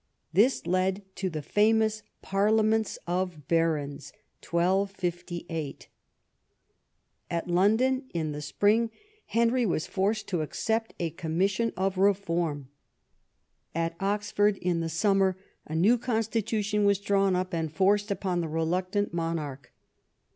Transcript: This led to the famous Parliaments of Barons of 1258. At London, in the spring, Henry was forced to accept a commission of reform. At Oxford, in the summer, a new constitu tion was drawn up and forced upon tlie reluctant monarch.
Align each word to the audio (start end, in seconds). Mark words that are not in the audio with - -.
This 0.33 0.65
led 0.65 1.03
to 1.17 1.29
the 1.29 1.43
famous 1.43 2.01
Parliaments 2.23 2.97
of 3.05 3.47
Barons 3.47 4.11
of 4.41 4.51
1258. 4.51 5.87
At 7.29 7.47
London, 7.47 8.09
in 8.11 8.31
the 8.31 8.41
spring, 8.41 8.89
Henry 9.27 9.63
was 9.63 9.85
forced 9.85 10.27
to 10.29 10.41
accept 10.41 10.95
a 10.99 11.11
commission 11.11 11.71
of 11.77 11.99
reform. 11.99 12.69
At 13.75 13.95
Oxford, 13.99 14.57
in 14.57 14.79
the 14.79 14.89
summer, 14.89 15.37
a 15.67 15.75
new 15.75 15.99
constitu 15.99 16.63
tion 16.63 16.83
was 16.83 16.97
drawn 16.97 17.35
up 17.35 17.53
and 17.53 17.71
forced 17.71 18.09
upon 18.09 18.41
tlie 18.41 18.51
reluctant 18.51 19.13
monarch. 19.13 19.71